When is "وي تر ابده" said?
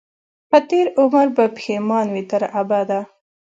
2.13-2.99